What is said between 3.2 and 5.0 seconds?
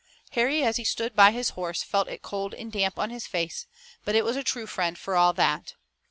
face, but it was a true friend